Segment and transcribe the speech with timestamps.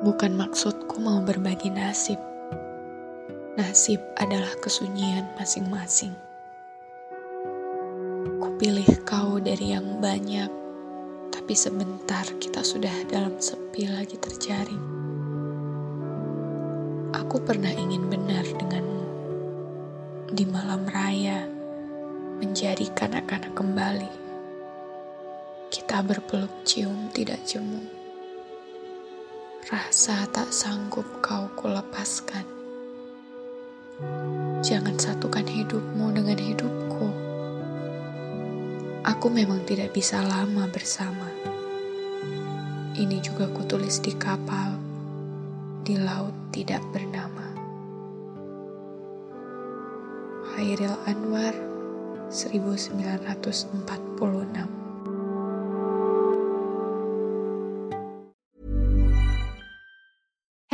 [0.00, 2.16] Bukan maksudku mau berbagi nasib.
[3.60, 6.16] Nasib adalah kesunyian masing-masing.
[8.40, 10.48] Kupilih kau dari yang banyak,
[11.28, 14.80] tapi sebentar kita sudah dalam sepi lagi terjaring.
[17.20, 19.04] Aku pernah ingin benar denganmu.
[20.32, 21.44] Di malam raya,
[22.40, 24.12] menjadi kanak-kanak kembali.
[25.68, 27.99] Kita berpeluk cium tidak jemu
[29.70, 32.42] rasa tak sanggup kau kulepaskan.
[34.66, 37.06] Jangan satukan hidupmu dengan hidupku.
[39.06, 41.30] Aku memang tidak bisa lama bersama.
[42.98, 44.74] Ini juga kutulis di kapal,
[45.86, 47.46] di laut tidak bernama.
[50.58, 51.54] Hairil Anwar
[52.26, 54.89] 1946